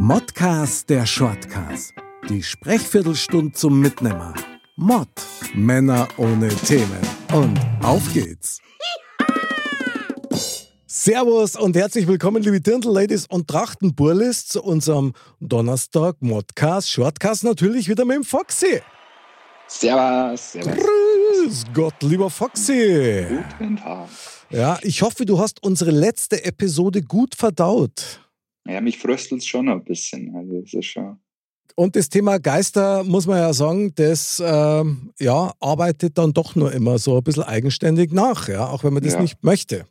Modcast 0.00 0.88
der 0.90 1.04
Shortcast. 1.04 1.92
Die 2.28 2.40
Sprechviertelstunde 2.40 3.50
zum 3.50 3.80
Mitnehmer. 3.80 4.32
Mod. 4.76 5.08
Männer 5.54 6.06
ohne 6.18 6.50
Themen. 6.50 7.00
Und 7.32 7.58
auf 7.82 8.12
geht's. 8.14 8.60
Servus 10.86 11.56
und 11.56 11.74
herzlich 11.74 12.06
willkommen, 12.06 12.44
liebe 12.44 12.60
Dirndl-Ladies 12.60 13.26
und 13.26 13.48
Trachtenburlis, 13.48 14.46
zu 14.46 14.62
unserem 14.62 15.14
Donnerstag 15.40 16.14
Modcast, 16.20 16.88
Shortcast 16.92 17.42
natürlich 17.42 17.88
wieder 17.88 18.04
mit 18.04 18.18
dem 18.18 18.24
Foxy. 18.24 18.80
Servus, 19.66 20.52
servus. 20.52 20.74
Grüß 20.76 21.64
Gott, 21.74 22.00
lieber 22.02 22.30
Foxy. 22.30 23.26
Guten 23.58 23.76
Tag. 23.76 24.08
Ja, 24.50 24.78
ich 24.82 25.02
hoffe, 25.02 25.26
du 25.26 25.40
hast 25.40 25.60
unsere 25.64 25.90
letzte 25.90 26.44
Episode 26.44 27.02
gut 27.02 27.34
verdaut. 27.34 28.20
Ja, 28.68 28.80
mich 28.82 28.98
fröstelt 28.98 29.40
es 29.40 29.46
schon 29.46 29.68
ein 29.68 29.82
bisschen. 29.82 30.34
Also, 30.36 30.60
das 30.60 30.74
ist 30.74 30.86
schon. 30.86 31.18
Und 31.74 31.96
das 31.96 32.08
Thema 32.08 32.38
Geister, 32.38 33.04
muss 33.04 33.26
man 33.26 33.38
ja 33.38 33.52
sagen, 33.52 33.94
das 33.94 34.42
ähm, 34.44 35.12
ja, 35.18 35.52
arbeitet 35.60 36.18
dann 36.18 36.32
doch 36.32 36.54
nur 36.54 36.72
immer 36.72 36.98
so 36.98 37.18
ein 37.18 37.22
bisschen 37.22 37.44
eigenständig 37.44 38.12
nach, 38.12 38.48
ja, 38.48 38.68
auch 38.68 38.84
wenn 38.84 38.92
man 38.92 39.02
das 39.02 39.14
Ja. 39.14 39.22
nicht 39.22 39.42
möchte. 39.44 39.86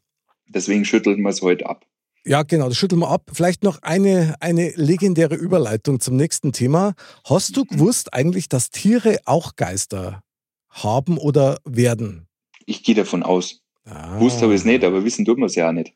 Deswegen 0.47 0.85
schüttelt 0.85 1.17
man 1.17 1.31
es 1.31 1.41
heute 1.41 1.65
ab. 1.67 1.85
Ja, 2.25 2.43
genau, 2.43 2.67
das 2.67 2.77
schütteln 2.77 2.99
wir 2.99 3.09
ab. 3.09 3.31
Vielleicht 3.33 3.63
noch 3.63 3.81
eine, 3.83 4.35
eine 4.41 4.71
legendäre 4.75 5.35
Überleitung 5.35 6.01
zum 6.01 6.17
nächsten 6.17 6.51
Thema. 6.51 6.93
Hast 7.23 7.55
du 7.55 7.63
gewusst 7.63 8.13
eigentlich, 8.13 8.49
dass 8.49 8.69
Tiere 8.69 9.19
auch 9.23 9.55
Geister 9.55 10.23
haben 10.69 11.17
oder 11.17 11.57
werden? 11.63 12.27
Ich 12.65 12.83
gehe 12.83 12.95
davon 12.95 13.23
aus. 13.23 13.61
Ah. 13.85 14.19
Wusste 14.19 14.41
habe 14.41 14.53
ich 14.53 14.59
es 14.59 14.65
nicht, 14.65 14.83
aber 14.83 15.05
wissen 15.05 15.23
tut 15.23 15.37
man 15.37 15.47
es 15.47 15.55
ja 15.55 15.69
auch 15.69 15.73
nicht. 15.73 15.93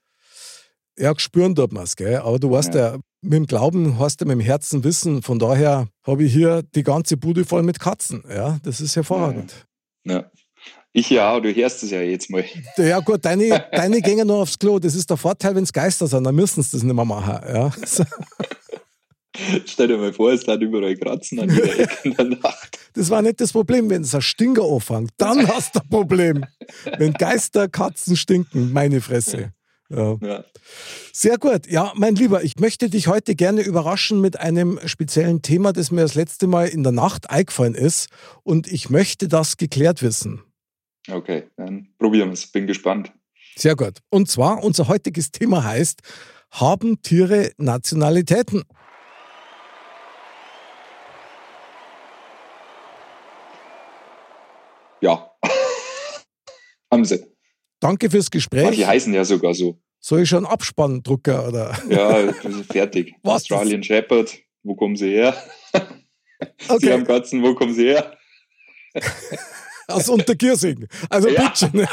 Ja, 0.97 1.13
spüren 1.17 1.55
tut 1.55 1.71
man 1.71 1.83
es, 1.83 1.95
gell? 1.95 2.17
Aber 2.17 2.39
du 2.39 2.51
weißt 2.51 2.73
ja. 2.75 2.97
mit 3.21 3.33
dem 3.33 3.45
Glauben 3.47 3.97
hast 3.97 4.21
du 4.21 4.25
mit 4.25 4.33
dem 4.33 4.39
Herzen 4.41 4.83
Wissen. 4.83 5.21
Von 5.21 5.39
daher 5.39 5.87
habe 6.03 6.23
ich 6.23 6.33
hier 6.33 6.63
die 6.75 6.83
ganze 6.83 7.17
Bude 7.17 7.45
voll 7.45 7.63
mit 7.63 7.79
Katzen. 7.79 8.23
Ja, 8.29 8.59
das 8.63 8.81
ist 8.81 8.95
hervorragend. 8.95 9.65
Ja. 10.03 10.29
Ich 10.93 11.09
ja, 11.09 11.39
du 11.39 11.53
hörst 11.55 11.83
es 11.83 11.91
ja 11.91 12.01
jetzt 12.01 12.29
mal. 12.29 12.43
Ja, 12.77 12.99
gut, 12.99 13.23
deine, 13.23 13.65
deine 13.71 14.01
gehen 14.01 14.27
nur 14.27 14.41
aufs 14.41 14.59
Klo. 14.59 14.77
Das 14.77 14.93
ist 14.93 15.09
der 15.09 15.17
Vorteil, 15.17 15.55
wenn 15.55 15.63
es 15.63 15.71
Geister 15.71 16.07
sind, 16.07 16.25
dann 16.25 16.35
müssen 16.35 16.61
sie 16.61 16.71
das 16.71 16.83
nicht 16.83 16.93
mehr 16.93 17.05
machen. 17.05 17.39
Ja. 17.47 17.71
So, 17.85 18.03
Stell 19.65 19.87
dir 19.87 19.97
mal 19.97 20.13
vor, 20.13 20.31
es 20.33 20.45
hat 20.47 20.61
überall 20.61 20.95
Kratzen 20.97 21.39
an 21.39 21.49
jeder 21.49 21.79
Ecke 21.79 22.09
in 22.09 22.15
der 22.15 22.25
Nacht. 22.25 22.77
Das 22.93 23.09
war 23.09 23.21
nicht 23.21 23.39
das 23.39 23.53
Problem, 23.53 23.89
wenn 23.89 24.01
es 24.01 24.13
ein 24.13 24.21
Stinker 24.21 24.63
anfängt. 24.63 25.11
Dann 25.17 25.47
hast 25.47 25.75
du 25.75 25.79
ein 25.79 25.89
Problem. 25.89 26.45
Wenn 26.97 27.13
Geister, 27.13 27.69
Katzen 27.69 28.17
stinken, 28.17 28.73
meine 28.73 28.99
Fresse. 28.99 29.53
Ja. 29.91 30.17
Ja. 30.21 30.43
Sehr 31.11 31.37
gut. 31.37 31.67
Ja, 31.67 31.91
mein 31.95 32.15
Lieber, 32.15 32.43
ich 32.43 32.57
möchte 32.59 32.89
dich 32.89 33.07
heute 33.07 33.35
gerne 33.35 33.61
überraschen 33.61 34.21
mit 34.21 34.39
einem 34.39 34.79
speziellen 34.85 35.41
Thema, 35.41 35.73
das 35.73 35.91
mir 35.91 36.01
das 36.01 36.15
letzte 36.15 36.47
Mal 36.47 36.67
in 36.67 36.83
der 36.83 36.93
Nacht 36.93 37.29
eingefallen 37.29 37.75
ist. 37.75 38.07
Und 38.43 38.71
ich 38.71 38.89
möchte 38.89 39.27
das 39.27 39.57
geklärt 39.57 40.01
wissen. 40.01 40.43
Okay, 41.09 41.43
dann 41.57 41.89
probieren 41.97 42.29
wir 42.29 42.33
es. 42.33 42.47
Bin 42.47 42.67
gespannt. 42.67 43.11
Sehr 43.55 43.75
gut. 43.75 43.99
Und 44.09 44.29
zwar, 44.29 44.63
unser 44.63 44.87
heutiges 44.87 45.31
Thema 45.31 45.63
heißt, 45.63 46.01
haben 46.51 47.01
Tiere 47.01 47.51
Nationalitäten? 47.57 48.63
Ja. 55.01 55.31
Haben 56.91 57.05
sie. 57.05 57.25
Danke 57.81 58.09
fürs 58.09 58.31
Gespräch. 58.31 58.63
Manche 58.63 58.87
heißen 58.87 59.13
ja 59.13 59.25
sogar 59.25 59.53
so. 59.53 59.77
Soll 59.99 60.21
ich 60.21 60.29
schon 60.29 60.45
Abspanndrucker 60.45 61.47
oder? 61.47 61.77
Ja, 61.89 62.31
fertig. 62.71 63.13
Was? 63.23 63.41
Australian 63.41 63.83
Shepherd, 63.83 64.37
wo 64.63 64.75
kommen 64.75 64.95
sie 64.95 65.09
her? 65.11 65.35
Sie 66.59 66.69
Okay, 66.71 66.93
haben 66.93 67.03
Katzen, 67.03 67.43
wo 67.43 67.53
kommen 67.53 67.75
sie 67.75 67.85
her? 67.89 68.17
aus 69.87 70.09
Untergiersing. 70.09 70.87
Also 71.09 71.29
Ja. 71.29 71.49
bitte. 71.49 71.87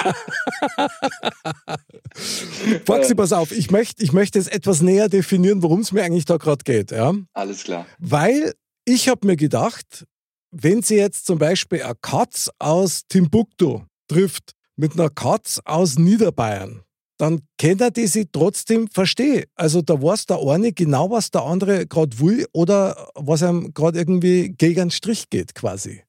Foxy, 2.86 3.14
pass 3.14 3.32
auf, 3.32 3.52
ich 3.52 3.70
möchte 3.70 4.02
ich 4.02 4.12
möchte 4.12 4.38
jetzt 4.38 4.50
etwas 4.52 4.80
näher 4.80 5.08
definieren, 5.08 5.62
worum 5.62 5.80
es 5.80 5.92
mir 5.92 6.02
eigentlich 6.02 6.24
da 6.24 6.36
gerade 6.38 6.64
geht. 6.64 6.90
Ja? 6.92 7.12
Alles 7.34 7.64
klar. 7.64 7.86
Weil 7.98 8.54
ich 8.86 9.08
habe 9.08 9.26
mir 9.26 9.36
gedacht, 9.36 10.06
wenn 10.50 10.80
sie 10.82 10.96
jetzt 10.96 11.26
zum 11.26 11.38
Beispiel 11.38 11.82
eine 11.82 11.94
Katz 12.00 12.50
aus 12.58 13.02
Timbuktu 13.08 13.82
trifft 14.08 14.52
mit 14.78 14.92
einer 14.94 15.10
Katz 15.10 15.60
aus 15.64 15.98
Niederbayern, 15.98 16.82
dann 17.18 17.42
kann 17.60 17.80
er 17.80 17.90
die 17.90 18.06
sie 18.06 18.28
trotzdem 18.30 18.88
verstehen. 18.88 19.44
Also 19.56 19.82
da 19.82 20.00
weiß 20.00 20.26
der 20.26 20.38
eine 20.38 20.72
genau, 20.72 21.10
was 21.10 21.30
der 21.30 21.42
andere 21.42 21.86
gerade 21.86 22.18
will 22.20 22.46
oder 22.52 23.10
was 23.14 23.42
ihm 23.42 23.74
gerade 23.74 23.98
irgendwie 23.98 24.50
gegen 24.50 24.76
den 24.76 24.90
Strich 24.90 25.28
geht 25.28 25.54
quasi. 25.54 26.02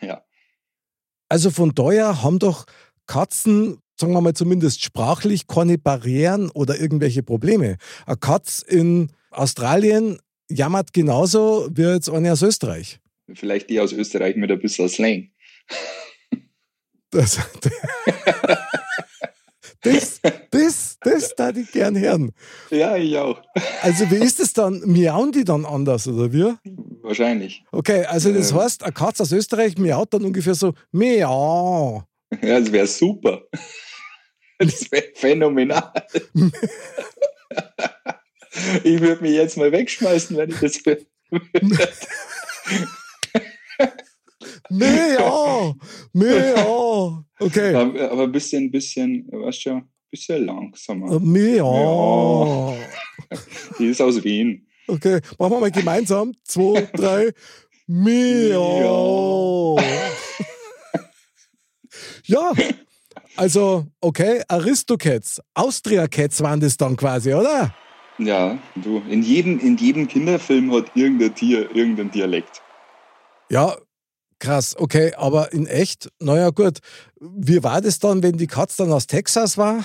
Ja. 0.00 0.24
Also 1.28 1.50
von 1.50 1.74
daher 1.74 2.22
haben 2.22 2.38
doch 2.38 2.64
Katzen, 3.06 3.78
sagen 4.00 4.14
wir 4.14 4.22
mal 4.22 4.32
zumindest 4.32 4.82
sprachlich, 4.82 5.46
keine 5.46 5.76
Barrieren 5.76 6.50
oder 6.50 6.80
irgendwelche 6.80 7.22
Probleme. 7.22 7.76
Eine 8.06 8.16
Katz 8.16 8.62
in 8.62 9.12
Australien 9.30 10.18
jammert 10.48 10.94
genauso 10.94 11.68
wie 11.72 11.82
jetzt 11.82 12.08
eine 12.08 12.32
aus 12.32 12.42
Österreich. 12.42 13.00
Vielleicht 13.34 13.68
die 13.68 13.80
aus 13.80 13.92
Österreich 13.92 14.36
mit 14.36 14.50
ein 14.50 14.60
bisschen 14.60 14.88
Slang. 14.88 15.30
Das, 17.14 17.38
das, 19.82 20.20
das, 20.50 20.98
das 21.00 21.34
da 21.36 21.50
ich 21.50 21.70
gern 21.72 21.98
hören. 21.98 22.32
Ja, 22.70 22.96
ich 22.96 23.16
auch. 23.18 23.40
Also 23.82 24.10
wie 24.10 24.16
ist 24.16 24.40
es 24.40 24.52
dann? 24.52 24.80
Miauen 24.86 25.30
die 25.30 25.44
dann 25.44 25.64
anders 25.66 26.08
oder 26.08 26.32
wie? 26.32 26.54
Wahrscheinlich. 27.02 27.62
Okay, 27.70 28.04
also 28.06 28.32
das 28.32 28.50
Ähm. 28.50 28.58
heißt, 28.58 28.82
eine 28.82 28.92
Katz 28.92 29.20
aus 29.20 29.30
Österreich 29.32 29.76
miaut 29.76 30.14
dann 30.14 30.24
ungefähr 30.24 30.54
so 30.54 30.72
Miau. 30.90 32.02
Ja, 32.42 32.58
das 32.60 32.72
wäre 32.72 32.86
super. 32.86 33.42
Das 34.58 34.90
wäre 34.90 35.04
phänomenal. 35.14 35.92
Ich 38.84 39.00
würde 39.00 39.20
mich 39.20 39.32
jetzt 39.32 39.56
mal 39.56 39.70
wegschmeißen, 39.72 40.36
wenn 40.36 40.50
ich 40.50 40.60
das 40.60 40.86
will. 40.86 41.06
Miau. 44.70 45.74
Miau. 46.12 46.73
Okay. 47.44 47.74
Aber, 47.74 48.10
aber 48.10 48.22
ein 48.24 48.32
bisschen, 48.32 48.70
bisschen, 48.70 49.28
weißt 49.30 49.66
du, 49.66 49.70
ein 49.70 49.88
bisschen 50.10 50.46
langsamer. 50.46 51.20
Miau. 51.20 52.76
Die 53.78 53.86
ist 53.86 54.00
aus 54.00 54.22
Wien. 54.24 54.66
Okay, 54.86 55.20
machen 55.38 55.52
wir 55.52 55.60
mal 55.60 55.70
gemeinsam. 55.70 56.32
Zwei, 56.44 56.88
drei. 56.94 57.32
Miau. 57.86 59.78
Ja, 62.26 62.52
also, 63.36 63.86
okay, 64.00 64.42
Aristocats, 64.48 65.40
Austria-Cats 65.52 66.42
waren 66.42 66.58
das 66.58 66.76
dann 66.78 66.96
quasi, 66.96 67.34
oder? 67.34 67.74
Ja, 68.18 68.58
du, 68.76 69.02
in 69.10 69.22
jedem, 69.22 69.58
in 69.58 69.76
jedem 69.76 70.08
Kinderfilm 70.08 70.72
hat 70.72 70.90
irgendein 70.94 71.34
Tier 71.34 71.74
irgendein 71.76 72.10
Dialekt. 72.10 72.62
Ja, 73.50 73.76
krass, 74.44 74.76
okay, 74.78 75.12
aber 75.16 75.52
in 75.52 75.66
echt, 75.66 76.10
naja, 76.20 76.50
gut. 76.50 76.78
Wie 77.20 77.62
war 77.62 77.80
das 77.80 77.98
dann, 77.98 78.22
wenn 78.22 78.36
die 78.36 78.46
Katz 78.46 78.76
dann 78.76 78.92
aus 78.92 79.06
Texas 79.06 79.56
war? 79.56 79.84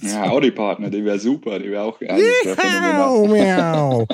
Ja, 0.00 0.30
Audi-Partner, 0.30 0.90
die 0.90 1.04
wäre 1.04 1.18
super, 1.18 1.58
die 1.58 1.70
wäre 1.70 1.82
auch. 1.82 2.00
Miau, 2.00 3.26
miau. 3.26 4.06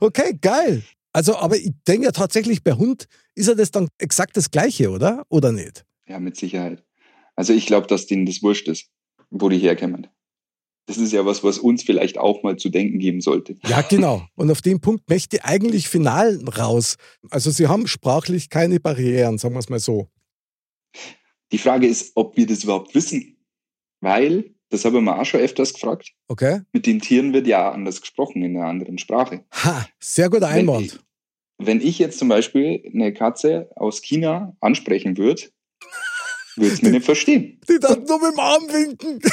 Okay, 0.00 0.38
geil. 0.40 0.82
Also, 1.12 1.36
aber 1.36 1.56
ich 1.56 1.72
denke 1.88 2.06
ja 2.06 2.12
tatsächlich, 2.12 2.62
bei 2.62 2.72
Hund 2.72 3.06
ist 3.34 3.48
ja 3.48 3.54
das 3.54 3.70
dann 3.70 3.88
exakt 3.98 4.36
das 4.36 4.50
Gleiche, 4.50 4.90
oder? 4.90 5.24
Oder 5.28 5.52
nicht? 5.52 5.84
Ja, 6.06 6.18
mit 6.18 6.36
Sicherheit. 6.36 6.84
Also 7.34 7.54
ich 7.54 7.66
glaube, 7.66 7.86
dass 7.86 8.06
denen 8.06 8.26
das 8.26 8.42
wurscht 8.42 8.68
ist, 8.68 8.90
wo 9.30 9.48
die 9.48 9.58
herkommen. 9.58 10.08
Das 10.86 10.96
ist 10.98 11.12
ja 11.12 11.24
was, 11.24 11.44
was 11.44 11.58
uns 11.58 11.82
vielleicht 11.84 12.18
auch 12.18 12.42
mal 12.42 12.56
zu 12.56 12.68
denken 12.68 12.98
geben 12.98 13.20
sollte. 13.20 13.56
Ja, 13.66 13.82
genau. 13.82 14.26
Und 14.34 14.50
auf 14.50 14.62
den 14.62 14.80
Punkt 14.80 15.08
möchte 15.08 15.36
ich 15.36 15.44
eigentlich 15.44 15.88
final 15.88 16.42
raus. 16.58 16.96
Also, 17.30 17.50
sie 17.50 17.68
haben 17.68 17.86
sprachlich 17.86 18.50
keine 18.50 18.80
Barrieren, 18.80 19.38
sagen 19.38 19.54
wir 19.54 19.60
es 19.60 19.68
mal 19.68 19.78
so. 19.78 20.08
Die 21.52 21.58
Frage 21.58 21.86
ist, 21.86 22.12
ob 22.16 22.36
wir 22.36 22.46
das 22.46 22.64
überhaupt 22.64 22.94
wissen. 22.94 23.36
Weil, 24.00 24.54
das 24.70 24.84
habe 24.84 24.96
ich 24.98 25.02
mir 25.04 25.16
auch 25.18 25.24
schon 25.24 25.40
öfters 25.40 25.72
gefragt, 25.74 26.10
Okay? 26.28 26.62
mit 26.72 26.86
den 26.86 27.00
Tieren 27.00 27.32
wird 27.32 27.46
ja 27.46 27.70
anders 27.70 28.00
gesprochen 28.00 28.42
in 28.42 28.56
einer 28.56 28.66
anderen 28.66 28.98
Sprache. 28.98 29.44
Ha, 29.52 29.86
sehr 30.00 30.30
guter 30.30 30.48
Wenn 30.48 30.60
Einwand. 30.68 30.86
ich, 30.86 30.98
wenn 31.58 31.80
ich 31.80 31.98
jetzt 32.00 32.18
zum 32.18 32.28
Beispiel 32.28 32.82
eine 32.92 33.12
Katze 33.12 33.70
aus 33.76 34.02
China 34.02 34.56
ansprechen 34.60 35.16
würde, 35.16 35.42
würde 36.56 36.72
es 36.74 36.82
mir 36.82 36.90
nicht 36.90 37.04
verstehen. 37.04 37.60
Die 37.68 37.78
dann 37.78 38.02
nur 38.04 38.18
mit 38.20 38.32
dem 38.32 38.40
Arm 38.40 38.62
winken. 38.68 39.20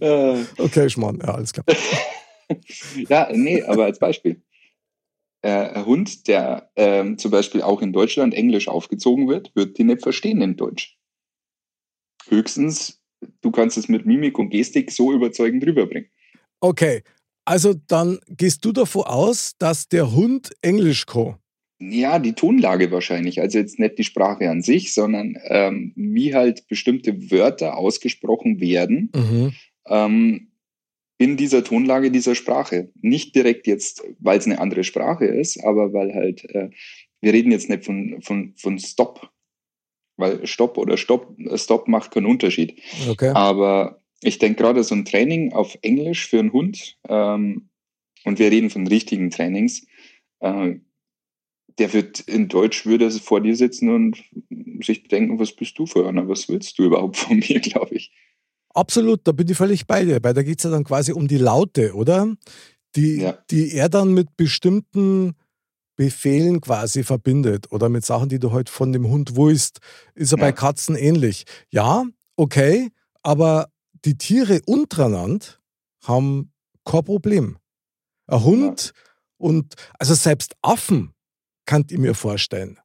Äh, 0.00 0.44
Okay, 0.58 0.88
Schmarrn, 0.88 1.18
ja, 1.20 1.34
alles 1.34 1.52
klar. 1.52 1.64
ja, 3.08 3.28
nee, 3.32 3.62
aber 3.62 3.84
als 3.84 3.98
Beispiel. 3.98 4.42
Äh, 5.42 5.50
ein 5.50 5.86
Hund, 5.86 6.28
der 6.28 6.70
ähm, 6.76 7.18
zum 7.18 7.30
Beispiel 7.30 7.62
auch 7.62 7.82
in 7.82 7.92
Deutschland 7.92 8.34
Englisch 8.34 8.68
aufgezogen 8.68 9.28
wird, 9.28 9.54
wird 9.54 9.78
die 9.78 9.84
nicht 9.84 10.02
verstehen 10.02 10.40
in 10.40 10.56
Deutsch. 10.56 10.98
Höchstens, 12.28 13.00
du 13.42 13.50
kannst 13.50 13.76
es 13.76 13.88
mit 13.88 14.06
Mimik 14.06 14.38
und 14.38 14.50
Gestik 14.50 14.90
so 14.90 15.12
überzeugend 15.12 15.64
rüberbringen. 15.64 16.10
Okay, 16.60 17.02
also 17.44 17.74
dann 17.86 18.18
gehst 18.28 18.64
du 18.64 18.72
davon 18.72 19.04
aus, 19.04 19.52
dass 19.58 19.88
der 19.88 20.12
Hund 20.12 20.50
Englisch 20.62 21.06
kann. 21.06 21.36
Ja, 21.78 22.18
die 22.18 22.32
Tonlage 22.32 22.90
wahrscheinlich. 22.90 23.40
Also 23.40 23.58
jetzt 23.58 23.78
nicht 23.78 23.98
die 23.98 24.04
Sprache 24.04 24.48
an 24.48 24.62
sich, 24.62 24.94
sondern 24.94 25.36
ähm, 25.44 25.92
wie 25.94 26.34
halt 26.34 26.66
bestimmte 26.68 27.30
Wörter 27.30 27.76
ausgesprochen 27.76 28.60
werden 28.60 29.10
mhm. 29.14 29.52
ähm, 29.86 30.52
in 31.18 31.36
dieser 31.36 31.64
Tonlage 31.64 32.10
dieser 32.10 32.34
Sprache. 32.34 32.90
Nicht 33.00 33.34
direkt 33.34 33.66
jetzt, 33.66 34.04
weil 34.18 34.38
es 34.38 34.46
eine 34.46 34.58
andere 34.58 34.84
Sprache 34.84 35.26
ist, 35.26 35.62
aber 35.64 35.92
weil 35.92 36.14
halt, 36.14 36.44
äh, 36.54 36.70
wir 37.20 37.32
reden 37.32 37.52
jetzt 37.52 37.68
nicht 37.68 37.84
von, 37.84 38.22
von, 38.22 38.54
von 38.56 38.78
Stop, 38.78 39.30
weil 40.16 40.46
Stopp 40.46 40.78
oder 40.78 40.96
Stopp, 40.96 41.36
Stop 41.56 41.88
macht 41.88 42.10
keinen 42.10 42.26
Unterschied. 42.26 42.80
Okay. 43.08 43.32
Aber 43.34 44.00
ich 44.22 44.38
denke 44.38 44.62
gerade 44.62 44.82
so 44.82 44.94
ein 44.94 45.04
Training 45.04 45.52
auf 45.52 45.76
Englisch 45.82 46.26
für 46.26 46.38
einen 46.38 46.52
Hund, 46.52 46.98
ähm, 47.08 47.68
und 48.24 48.38
wir 48.40 48.50
reden 48.50 48.70
von 48.70 48.86
richtigen 48.86 49.30
Trainings, 49.30 49.86
äh, 50.40 50.74
der 51.78 51.92
wird 51.92 52.20
in 52.20 52.48
Deutsch 52.48 52.86
würde 52.86 53.10
vor 53.10 53.40
dir 53.40 53.56
sitzen 53.56 53.90
und 53.90 54.22
sich 54.84 55.08
denken, 55.08 55.38
was 55.38 55.52
bist 55.52 55.78
du 55.78 55.86
für 55.86 56.08
einer, 56.08 56.28
was 56.28 56.48
willst 56.48 56.78
du 56.78 56.84
überhaupt 56.84 57.16
von 57.16 57.38
mir, 57.48 57.60
glaube 57.60 57.94
ich. 57.94 58.12
Absolut, 58.70 59.20
da 59.24 59.32
bin 59.32 59.48
ich 59.48 59.56
völlig 59.56 59.86
bei 59.86 60.04
dir, 60.04 60.18
weil 60.22 60.34
da 60.34 60.42
geht 60.42 60.58
es 60.58 60.64
ja 60.64 60.70
dann 60.70 60.84
quasi 60.84 61.12
um 61.12 61.28
die 61.28 61.38
Laute, 61.38 61.94
oder? 61.94 62.34
Die, 62.94 63.20
ja. 63.20 63.38
die 63.50 63.72
er 63.72 63.88
dann 63.88 64.12
mit 64.12 64.36
bestimmten 64.36 65.34
Befehlen 65.96 66.60
quasi 66.60 67.02
verbindet 67.02 67.72
oder 67.72 67.88
mit 67.88 68.04
Sachen, 68.04 68.28
die 68.28 68.38
du 68.38 68.48
heute 68.48 68.56
halt 68.56 68.70
von 68.70 68.92
dem 68.92 69.08
Hund 69.08 69.36
willst, 69.36 69.80
ist 70.14 70.32
er 70.32 70.38
ja. 70.38 70.44
bei 70.44 70.52
Katzen 70.52 70.94
ähnlich. 70.94 71.44
Ja, 71.70 72.04
okay, 72.36 72.90
aber 73.22 73.70
die 74.04 74.18
Tiere 74.18 74.60
untereinander 74.66 75.46
haben 76.04 76.52
kein 76.84 77.04
Problem. 77.04 77.58
Ein 78.26 78.44
Hund 78.44 78.92
ja. 78.94 79.02
und 79.38 79.74
also 79.98 80.14
selbst 80.14 80.54
Affen 80.60 81.12
kann 81.66 81.84
ich 81.90 81.98
mir 81.98 82.14
vorstellen. 82.14 82.78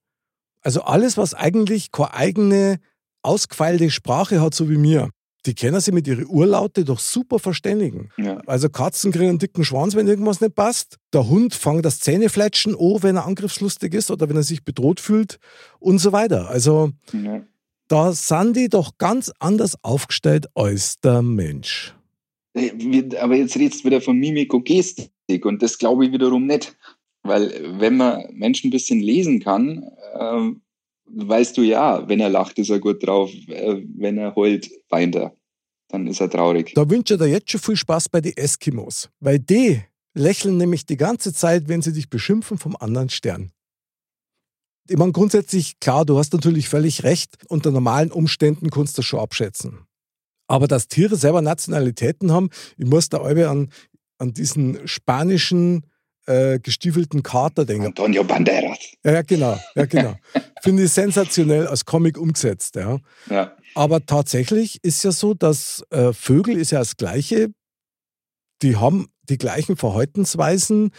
Also 0.62 0.82
alles, 0.82 1.18
was 1.18 1.34
eigentlich 1.34 1.92
keine 1.92 2.14
eigene 2.14 2.80
ausgefeilte 3.24 3.90
Sprache 3.90 4.42
hat, 4.42 4.54
so 4.54 4.70
wie 4.70 4.78
mir, 4.78 5.10
die 5.46 5.56
können 5.56 5.80
sich 5.80 5.94
mit 5.94 6.08
ihren 6.08 6.28
Urlaute 6.28 6.86
doch 6.86 7.00
super 7.00 7.40
verständigen. 7.40 8.10
Ja. 8.18 8.38
Also 8.46 8.70
Katzen 8.70 9.12
kriegen 9.12 9.30
einen 9.30 9.40
dicken 9.40 9.66
Schwanz, 9.66 9.96
wenn 9.96 10.08
irgendwas 10.08 10.40
nicht 10.40 10.56
passt. 10.56 10.98
Der 11.14 11.28
Hund 11.28 11.56
fängt 11.56 11.84
das 11.84 12.00
Zähnefletschen 12.00 12.76
an, 12.76 13.04
wenn 13.04 13.16
er 13.16 13.26
angriffslustig 13.26 13.94
ist 13.94 14.12
oder 14.12 14.30
wenn 14.30 14.36
er 14.36 14.44
sich 14.44 14.64
bedroht 14.64 15.00
fühlt 15.00 15.40
und 15.80 15.98
so 15.98 16.12
weiter. 16.12 16.50
Also 16.50 16.92
ja. 17.12 17.42
da 17.88 18.12
sind 18.12 18.56
die 18.56 18.70
doch 18.70 18.98
ganz 18.98 19.32
anders 19.40 19.76
aufgestellt 19.84 20.46
als 20.54 21.00
der 21.00 21.22
Mensch. 21.24 21.96
Aber 23.20 23.36
jetzt 23.36 23.56
redest 23.56 23.82
du 23.82 23.86
wieder 23.86 24.02
von 24.02 24.18
Mimik 24.18 24.54
und 24.54 24.66
Gestik 24.66 25.46
und 25.46 25.62
das 25.64 25.78
glaube 25.78 26.06
ich 26.06 26.12
wiederum 26.12 26.46
nicht. 26.46 26.76
Weil 27.24 27.80
wenn 27.80 27.98
man 27.98 28.26
Menschen 28.34 28.68
ein 28.68 28.72
bisschen 28.72 29.00
lesen 29.00 29.40
kann, 29.40 29.84
äh, 30.14 30.52
weißt 31.06 31.58
du 31.58 31.62
ja, 31.62 32.08
wenn 32.08 32.20
er 32.20 32.30
lacht, 32.30 32.58
ist 32.58 32.70
er 32.70 32.80
gut 32.80 33.06
drauf, 33.06 33.32
äh, 33.48 33.84
wenn 33.96 34.18
er 34.18 34.36
heult, 34.36 34.70
weint 34.90 35.16
er. 35.16 35.36
Dann 35.90 36.08
ist 36.08 36.22
er 36.22 36.30
traurig. 36.30 36.74
Da 36.74 36.90
wünsche 36.90 37.16
ich 37.16 37.20
dir 37.20 37.28
jetzt 37.28 37.52
schon 37.52 37.60
viel 37.60 37.76
Spaß 37.76 38.10
bei 38.10 38.22
den 38.22 38.38
Eskimos, 38.38 39.10
weil 39.20 39.40
die 39.40 39.82
lächeln 40.14 40.58
nämlich 40.58 40.86
die 40.86 40.98
ganze 40.98 41.34
Zeit, 41.34 41.68
wenn 41.68 41.82
sie 41.82 41.94
dich 41.94 42.10
beschimpfen 42.10 42.58
vom 42.58 42.76
anderen 42.78 43.10
Stern. 43.10 43.52
Ich 44.90 44.98
meine, 44.98 45.12
grundsätzlich, 45.12 45.80
klar, 45.80 46.06
du 46.06 46.18
hast 46.18 46.34
natürlich 46.34 46.68
völlig 46.68 47.04
recht, 47.04 47.38
unter 47.50 47.72
normalen 47.72 48.12
Umständen 48.12 48.70
kannst 48.70 48.98
du 48.98 49.02
das 49.02 49.06
schon 49.06 49.20
abschätzen. 49.20 49.86
Aber 50.48 50.68
dass 50.68 50.88
Tiere 50.88 51.16
selber 51.16 51.42
Nationalitäten 51.42 52.32
haben, 52.32 52.50
ich 52.78 52.86
muss 52.86 53.08
da 53.08 53.20
an, 53.20 53.70
an 54.18 54.34
diesen 54.34 54.86
spanischen 54.88 55.86
äh, 56.26 56.60
gestiefelten 56.60 57.24
Kater 57.24 57.66
denken. 57.66 57.88
Antonio 57.88 58.24
Banderas. 58.24 58.80
Ja, 59.04 59.22
genau, 59.22 59.60
ja, 59.76 59.86
genau. 59.86 60.16
Finde 60.62 60.84
ich 60.84 60.92
sensationell 60.92 61.68
als 61.68 61.86
Comic 61.86 62.18
umgesetzt. 62.18 62.76
Ja. 62.76 63.00
ja. 63.30 63.56
Aber 63.76 64.06
tatsächlich 64.06 64.80
ist 64.84 65.04
ja 65.04 65.12
so, 65.12 65.34
dass 65.34 65.84
äh, 65.90 66.14
Vögel 66.14 66.58
ist 66.58 66.72
ja 66.72 66.80
das 66.80 66.98
Gleiche. 66.98 67.50
Die 68.62 68.76
haben 68.76 69.08
die 69.24 69.38
gleichen 69.38 69.78
Verhaltensweisen, 69.78 70.92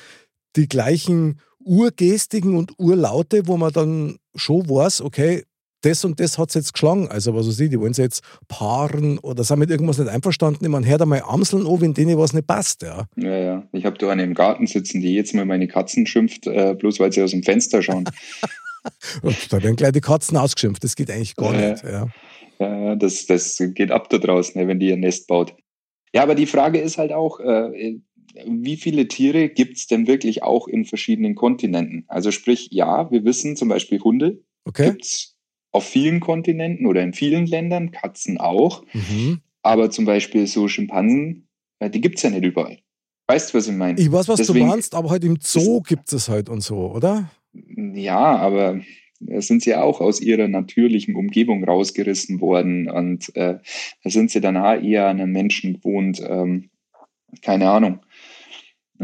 die 0.57 0.69
gleichen 0.69 1.41
Urgestiken 1.65 2.57
und 2.57 2.73
Urlaute, 2.79 3.47
wo 3.47 3.57
man 3.57 3.73
dann 3.73 4.17
schon 4.35 4.69
weiß, 4.69 5.03
okay, 5.03 5.45
das 5.83 6.05
und 6.05 6.19
das 6.21 6.39
hat 6.39 6.49
es 6.49 6.55
jetzt 6.55 6.73
geschlagen. 6.73 7.09
Also, 7.09 7.35
was 7.35 7.47
weiß 7.47 7.61
ich, 7.61 7.71
die 7.71 7.79
wollen 7.79 7.93
sie 7.93 8.03
jetzt 8.03 8.23
paaren 8.49 9.19
oder 9.19 9.45
sind 9.45 9.59
mit 9.59 9.71
irgendwas 9.71 9.99
nicht 9.99 10.09
einverstanden. 10.09 10.65
Ich 10.65 10.71
meine, 10.71 10.87
hört 10.87 11.03
einmal 11.03 11.23
Amseln 11.27 11.67
an, 11.67 11.81
wenn 11.81 11.95
denen 11.95 12.17
was 12.19 12.33
nicht 12.33 12.47
passt. 12.47 12.83
Ja, 12.83 13.07
ja. 13.17 13.39
ja. 13.39 13.69
Ich 13.73 13.85
habe 13.85 13.99
da 13.99 14.11
eine 14.11 14.23
im 14.23 14.35
Garten 14.35 14.67
sitzen, 14.67 15.01
die 15.01 15.15
jetzt 15.15 15.35
mal 15.35 15.45
meine 15.45 15.69
Katzen 15.69 16.07
schimpft, 16.07 16.47
äh, 16.47 16.75
bloß 16.79 17.01
weil 17.01 17.13
sie 17.13 17.23
aus 17.23 17.33
dem 17.33 17.43
Fenster 17.43 17.83
schauen. 17.83 18.05
da 19.51 19.63
werden 19.63 19.77
gleich 19.77 19.93
die 19.93 20.01
Katzen 20.01 20.37
ausgeschimpft. 20.37 20.83
Das 20.83 20.97
geht 20.97 21.11
eigentlich 21.11 21.37
gar 21.37 21.55
äh, 21.55 21.73
nicht. 21.73 21.85
Ja, 21.85 22.07
ja 22.59 22.97
das, 22.97 23.27
das 23.27 23.63
geht 23.75 23.91
ab 23.91 24.09
da 24.11 24.19
draußen, 24.19 24.61
ne, 24.61 24.69
wenn 24.69 24.81
die 24.81 24.89
ihr 24.89 24.97
Nest 24.97 25.27
baut. 25.27 25.55
Ja, 26.15 26.23
aber 26.23 26.35
die 26.35 26.47
Frage 26.47 26.79
ist 26.79 26.99
halt 26.99 27.13
auch, 27.13 27.41
äh, 27.41 27.99
wie 28.47 28.77
viele 28.77 29.09
Tiere 29.09 29.49
gibt 29.49 29.77
es 29.77 29.87
denn 29.87 30.07
wirklich 30.07 30.43
auch 30.43 30.69
in 30.69 30.85
verschiedenen 30.85 31.35
Kontinenten? 31.35 32.05
Also 32.09 32.31
sprich, 32.31 32.69
ja, 32.71 33.11
wir 33.11 33.25
wissen 33.25 33.57
zum 33.57 33.69
Beispiel 33.69 34.01
Hunde 34.01 34.43
okay. 34.65 34.91
gibt 34.91 35.05
es 35.05 35.32
auf 35.73 35.85
vielen 35.85 36.21
Kontinenten 36.21 36.87
oder 36.87 37.03
in 37.03 37.13
vielen 37.13 37.47
Ländern, 37.47 37.91
Katzen 37.91 38.39
auch. 38.39 38.85
Mhm. 38.93 39.41
Aber 39.63 39.91
zum 39.91 40.05
Beispiel 40.05 40.47
so 40.47 40.69
Schimpansen, 40.69 41.49
äh, 41.79 41.91
die 41.91 42.01
gibt 42.01 42.17
es 42.17 42.23
ja 42.23 42.31
nicht 42.31 42.45
überall. 42.45 42.79
Weißt 43.27 43.53
du, 43.53 43.59
was 43.59 43.69
ich 43.69 43.75
meine? 43.75 44.01
Ich 44.01 44.11
weiß, 44.11 44.29
was 44.29 44.39
Deswegen, 44.39 44.67
du 44.67 44.67
meinst, 44.67 44.95
aber 44.95 45.11
halt 45.11 45.25
im 45.25 45.39
Zoo 45.41 45.81
gibt 45.81 46.13
es 46.13 46.29
halt 46.29 46.49
und 46.49 46.61
so, 46.61 46.93
oder? 46.93 47.31
Ja, 47.95 48.37
aber 48.37 48.81
sind 49.39 49.63
sie 49.63 49.75
auch 49.75 50.01
aus 50.01 50.21
ihrer 50.21 50.49
natürlichen 50.49 51.15
Umgebung 51.15 51.65
rausgerissen 51.65 52.41
worden 52.41 52.91
und 52.91 53.35
äh, 53.37 53.59
da 54.03 54.11
sind 54.11 54.31
sie 54.31 54.41
dann 54.41 54.57
eher 54.57 55.07
an 55.07 55.21
einem 55.21 55.33
Menschen 55.33 55.75
gewohnt. 55.75 56.21
Ähm, 56.27 56.71
keine 57.41 57.71
Ahnung. 57.71 58.01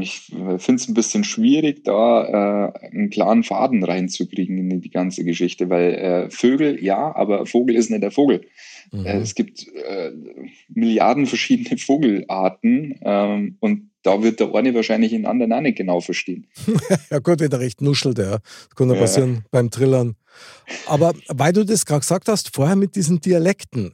Ich 0.00 0.32
äh, 0.32 0.58
finde 0.58 0.80
es 0.80 0.88
ein 0.88 0.94
bisschen 0.94 1.24
schwierig, 1.24 1.84
da 1.84 2.72
äh, 2.72 2.86
einen 2.86 3.10
klaren 3.10 3.42
Faden 3.42 3.82
reinzukriegen 3.82 4.70
in 4.70 4.80
die 4.80 4.90
ganze 4.90 5.24
Geschichte, 5.24 5.68
weil 5.70 5.94
äh, 5.94 6.30
Vögel, 6.30 6.82
ja, 6.82 7.14
aber 7.14 7.46
Vogel 7.46 7.76
ist 7.76 7.90
nicht 7.90 8.02
der 8.02 8.10
Vogel. 8.10 8.42
Mhm. 8.92 9.06
Äh, 9.06 9.18
es 9.18 9.34
gibt 9.34 9.66
äh, 9.68 10.12
Milliarden 10.68 11.26
verschiedene 11.26 11.78
Vogelarten 11.78 12.98
ähm, 13.02 13.56
und 13.60 13.90
da 14.02 14.22
wird 14.22 14.40
der 14.40 14.54
eine 14.54 14.74
wahrscheinlich 14.74 15.10
den 15.10 15.26
anderen 15.26 15.52
auch 15.52 15.60
nicht 15.60 15.76
genau 15.76 16.00
verstehen. 16.00 16.46
ja 17.10 17.19
gut, 17.19 17.40
wenn 17.40 17.50
er 17.50 17.60
recht 17.60 17.82
nuschelt, 17.82 18.19
ja. 18.19 18.38
Das 18.38 18.69
kann 18.76 18.90
ja 18.90 18.94
passieren 18.94 19.44
beim 19.50 19.70
Trillern. 19.70 20.14
Aber 20.86 21.12
weil 21.28 21.52
du 21.52 21.64
das 21.64 21.84
gerade 21.84 22.00
gesagt 22.00 22.28
hast, 22.28 22.55
vorher 22.55 22.76
mit 22.76 22.96
diesen 22.96 23.20
Dialekten, 23.20 23.93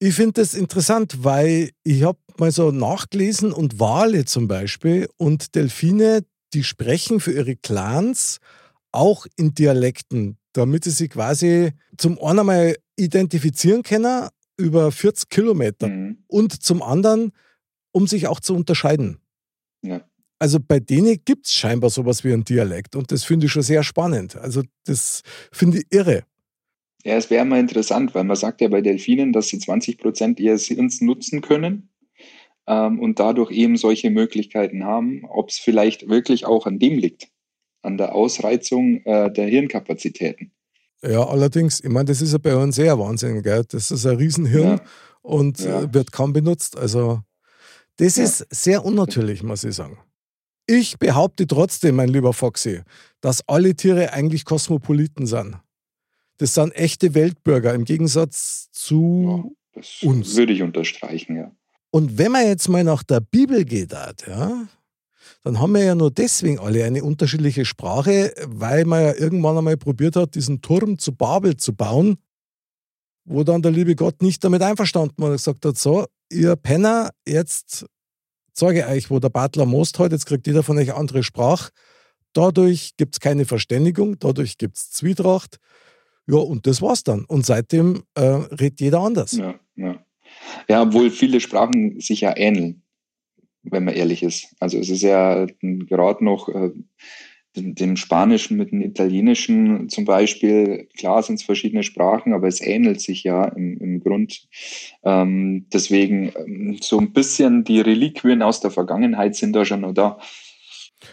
ich 0.00 0.14
finde 0.14 0.40
das 0.40 0.54
interessant, 0.54 1.22
weil 1.24 1.70
ich 1.84 2.02
habe 2.02 2.18
mal 2.38 2.50
so 2.50 2.70
nachgelesen 2.70 3.52
und 3.52 3.78
Wale 3.78 4.24
zum 4.24 4.48
Beispiel 4.48 5.08
und 5.18 5.54
Delfine, 5.54 6.24
die 6.54 6.64
sprechen 6.64 7.20
für 7.20 7.32
ihre 7.32 7.54
Clans 7.56 8.38
auch 8.92 9.26
in 9.36 9.54
Dialekten, 9.54 10.38
damit 10.54 10.84
sie 10.84 10.90
sich 10.90 11.10
quasi 11.10 11.72
zum 11.98 12.18
einen 12.18 12.46
mal 12.46 12.76
identifizieren 12.96 13.82
können 13.82 14.28
über 14.56 14.90
40 14.90 15.28
Kilometer 15.28 15.88
mhm. 15.88 16.24
und 16.26 16.62
zum 16.62 16.82
anderen, 16.82 17.32
um 17.92 18.06
sich 18.06 18.26
auch 18.26 18.40
zu 18.40 18.54
unterscheiden. 18.54 19.18
Ja. 19.82 20.00
Also 20.38 20.58
bei 20.60 20.80
denen 20.80 21.22
gibt 21.24 21.46
es 21.46 21.52
scheinbar 21.52 21.90
sowas 21.90 22.24
wie 22.24 22.32
ein 22.32 22.44
Dialekt 22.44 22.96
und 22.96 23.12
das 23.12 23.24
finde 23.24 23.46
ich 23.46 23.52
schon 23.52 23.62
sehr 23.62 23.82
spannend. 23.82 24.36
Also 24.36 24.62
das 24.84 25.20
finde 25.52 25.80
ich 25.80 25.86
irre. 25.90 26.24
Ja, 27.04 27.14
es 27.14 27.30
wäre 27.30 27.44
mal 27.44 27.60
interessant, 27.60 28.14
weil 28.14 28.24
man 28.24 28.36
sagt 28.36 28.60
ja 28.60 28.68
bei 28.68 28.82
Delfinen, 28.82 29.32
dass 29.32 29.48
sie 29.48 29.58
20 29.58 29.98
Prozent 29.98 30.38
ihres 30.38 30.66
Hirns 30.66 31.00
nutzen 31.00 31.40
können 31.40 31.90
ähm, 32.66 33.00
und 33.00 33.18
dadurch 33.18 33.50
eben 33.50 33.76
solche 33.76 34.10
Möglichkeiten 34.10 34.84
haben, 34.84 35.24
ob 35.28 35.48
es 35.48 35.58
vielleicht 35.58 36.08
wirklich 36.08 36.46
auch 36.46 36.66
an 36.66 36.78
dem 36.78 36.98
liegt, 36.98 37.28
an 37.82 37.96
der 37.96 38.14
Ausreizung 38.14 39.02
äh, 39.04 39.32
der 39.32 39.46
Hirnkapazitäten. 39.46 40.52
Ja, 41.02 41.26
allerdings, 41.26 41.80
ich 41.80 41.88
meine, 41.88 42.06
das 42.06 42.20
ist 42.20 42.32
ja 42.32 42.38
bei 42.38 42.54
uns 42.54 42.76
sehr 42.76 42.98
Wahnsinn, 42.98 43.42
gell? 43.42 43.64
Das 43.68 43.90
ist 43.90 44.04
ein 44.04 44.16
Riesenhirn 44.16 44.76
ja. 44.76 44.82
und 45.22 45.60
ja. 45.60 45.82
Äh, 45.82 45.94
wird 45.94 46.12
kaum 46.12 46.34
benutzt. 46.34 46.76
Also, 46.76 47.22
das 47.96 48.16
ja. 48.16 48.24
ist 48.24 48.46
sehr 48.50 48.84
unnatürlich, 48.84 49.42
muss 49.42 49.64
ich 49.64 49.74
sagen. 49.74 49.98
Ich 50.66 50.98
behaupte 50.98 51.46
trotzdem, 51.46 51.96
mein 51.96 52.10
lieber 52.10 52.34
Foxy, 52.34 52.82
dass 53.22 53.48
alle 53.48 53.74
Tiere 53.74 54.12
eigentlich 54.12 54.44
Kosmopoliten 54.44 55.26
sind. 55.26 55.56
Das 56.40 56.54
sind 56.54 56.74
echte 56.74 57.12
Weltbürger 57.12 57.74
im 57.74 57.84
Gegensatz 57.84 58.70
zu 58.72 59.44
ja, 59.44 59.50
das 59.74 60.02
uns. 60.02 60.36
Würde 60.36 60.54
ich 60.54 60.62
unterstreichen, 60.62 61.36
ja. 61.36 61.52
Und 61.90 62.16
wenn 62.16 62.32
man 62.32 62.46
jetzt 62.46 62.66
mal 62.70 62.82
nach 62.82 63.02
der 63.02 63.20
Bibel 63.20 63.66
geht, 63.66 63.92
ja, 63.92 64.66
dann 65.44 65.60
haben 65.60 65.74
wir 65.74 65.84
ja 65.84 65.94
nur 65.94 66.10
deswegen 66.10 66.58
alle 66.58 66.82
eine 66.82 67.04
unterschiedliche 67.04 67.66
Sprache, 67.66 68.32
weil 68.46 68.86
man 68.86 69.02
ja 69.02 69.14
irgendwann 69.16 69.58
einmal 69.58 69.76
probiert 69.76 70.16
hat, 70.16 70.34
diesen 70.34 70.62
Turm 70.62 70.98
zu 70.98 71.12
Babel 71.14 71.58
zu 71.58 71.74
bauen, 71.74 72.16
wo 73.26 73.44
dann 73.44 73.60
der 73.60 73.72
liebe 73.72 73.94
Gott 73.94 74.22
nicht 74.22 74.42
damit 74.42 74.62
einverstanden 74.62 75.16
war 75.18 75.26
und 75.26 75.36
gesagt 75.36 75.66
hat, 75.66 75.76
so, 75.76 76.06
ihr 76.32 76.56
Penner, 76.56 77.10
jetzt 77.26 77.84
zeige 78.54 78.86
euch, 78.86 79.10
wo 79.10 79.18
der 79.18 79.28
Bartler 79.28 79.66
Most 79.66 79.98
hat, 79.98 80.12
jetzt 80.12 80.24
kriegt 80.24 80.46
jeder 80.46 80.62
von 80.62 80.78
euch 80.78 80.94
andere 80.94 81.22
Sprache. 81.22 81.70
Dadurch 82.32 82.96
gibt 82.96 83.16
es 83.16 83.20
keine 83.20 83.44
Verständigung, 83.44 84.18
dadurch 84.18 84.56
gibt 84.56 84.78
es 84.78 84.90
Zwietracht. 84.90 85.58
Ja, 86.26 86.38
und 86.38 86.66
das 86.66 86.80
war's 86.82 87.02
dann. 87.02 87.24
Und 87.24 87.46
seitdem 87.46 88.02
äh, 88.14 88.22
redet 88.22 88.80
jeder 88.80 89.00
anders. 89.00 89.32
Ja, 89.32 89.54
ja. 89.76 90.04
ja, 90.68 90.82
obwohl 90.82 91.10
viele 91.10 91.40
Sprachen 91.40 92.00
sich 92.00 92.20
ja 92.22 92.36
ähneln, 92.36 92.82
wenn 93.62 93.84
man 93.84 93.94
ehrlich 93.94 94.22
ist. 94.22 94.54
Also 94.60 94.78
es 94.78 94.90
ist 94.90 95.02
ja 95.02 95.46
gerade 95.60 96.24
noch 96.24 96.48
äh, 96.48 96.70
dem 97.56 97.96
Spanischen 97.96 98.56
mit 98.56 98.70
dem 98.70 98.80
Italienischen 98.80 99.88
zum 99.88 100.04
Beispiel, 100.04 100.88
klar 100.96 101.22
sind 101.22 101.36
es 101.36 101.42
verschiedene 101.42 101.82
Sprachen, 101.82 102.32
aber 102.32 102.46
es 102.46 102.60
ähnelt 102.60 103.00
sich 103.00 103.24
ja 103.24 103.44
im, 103.44 103.76
im 103.78 104.00
Grund. 104.00 104.46
Ähm, 105.02 105.66
deswegen 105.72 106.32
ähm, 106.36 106.78
so 106.80 106.98
ein 106.98 107.12
bisschen 107.12 107.64
die 107.64 107.80
Reliquien 107.80 108.42
aus 108.42 108.60
der 108.60 108.70
Vergangenheit 108.70 109.34
sind 109.34 109.54
da 109.54 109.64
schon 109.64 109.80
noch 109.80 109.94
da. 109.94 110.18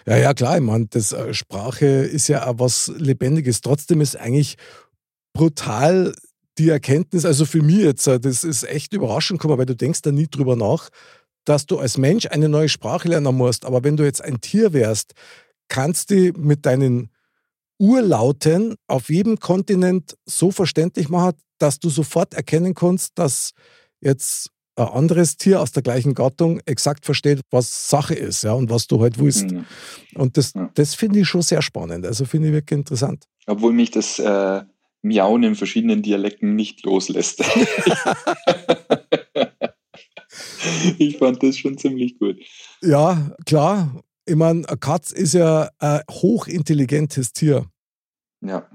Ja, 0.05 0.17
ja, 0.17 0.33
klar, 0.33 0.57
ich 0.57 0.63
meine, 0.63 0.87
das 0.87 1.11
äh, 1.11 1.33
Sprache 1.33 1.85
ist 1.85 2.27
ja 2.27 2.45
auch 2.45 2.59
was 2.59 2.91
Lebendiges. 2.97 3.61
Trotzdem 3.61 4.01
ist 4.01 4.17
eigentlich 4.17 4.57
brutal 5.34 6.13
die 6.57 6.69
Erkenntnis, 6.69 7.25
also 7.25 7.46
für 7.46 7.62
mich 7.62 7.77
jetzt, 7.77 8.07
äh, 8.07 8.19
das 8.19 8.43
ist 8.43 8.63
echt 8.63 8.93
überraschend 8.93 9.39
gekommen, 9.39 9.60
weil 9.60 9.65
du 9.65 9.75
denkst 9.75 10.01
da 10.01 10.12
nie 10.12 10.27
drüber 10.27 10.55
nach, 10.55 10.89
dass 11.46 11.65
du 11.65 11.79
als 11.79 11.98
Mensch 11.98 12.25
eine 12.25 12.50
neue 12.50 12.69
Sprache 12.69 13.07
lernen 13.07 13.36
musst. 13.36 13.65
Aber 13.65 13.84
wenn 13.84 13.96
du 13.96 14.03
jetzt 14.03 14.24
ein 14.24 14.41
Tier 14.41 14.74
wärst, 14.74 15.13
kannst 15.69 16.10
du 16.10 16.34
mit 16.38 16.65
deinen 16.65 17.10
Urlauten 17.79 18.75
auf 18.88 19.10
jedem 19.10 19.39
Kontinent 19.39 20.17
so 20.25 20.51
verständlich 20.51 21.10
machen, 21.10 21.38
dass 21.60 21.79
du 21.79 21.89
sofort 21.89 22.34
erkennen 22.34 22.74
kannst, 22.74 23.17
dass 23.17 23.51
jetzt 24.01 24.50
ein 24.75 24.88
anderes 24.88 25.38
Tier 25.38 25.62
aus 25.62 25.72
der 25.72 25.84
gleichen 25.84 26.13
Gattung 26.13 26.60
exakt 26.65 27.05
versteht, 27.05 27.41
was 27.50 27.89
Sache 27.89 28.13
ist 28.13 28.43
ja, 28.43 28.53
und 28.53 28.69
was 28.69 28.88
du 28.88 29.01
halt 29.01 29.17
willst. 29.17 29.50
Mhm. 29.50 29.65
Und 30.15 30.38
das, 30.38 30.53
ja. 30.53 30.69
das 30.75 30.96
finde 30.96 31.19
ich 31.19 31.27
schon 31.27 31.41
sehr 31.41 31.62
spannend. 31.62 32.05
Also 32.05 32.25
finde 32.25 32.50
ich 32.50 32.53
wirklich 32.53 32.77
interessant. 32.77 33.25
Obwohl 33.48 33.74
mich 33.74 33.91
das 33.91 34.19
äh, 34.19 34.62
Miauen 35.01 35.44
in 35.44 35.56
verschiedenen 35.56 36.01
Dialekten 36.01 36.56
nicht 36.56 36.84
loslässt. 36.86 37.39
ich 40.98 41.18
fand 41.18 41.44
das 41.44 41.58
schon 41.58 41.77
ziemlich 41.77 42.18
gut. 42.20 42.38
Ja, 42.82 43.32
klar. 43.46 44.01
Ich 44.25 44.36
meine, 44.36 44.68
eine 44.68 44.77
Katz 44.77 45.12
ist 45.12 45.34
ja 45.34 45.70
ein 45.80 46.01
hochintelligentes 46.10 47.32
Tier. 47.32 47.66
Ja. 48.42 48.68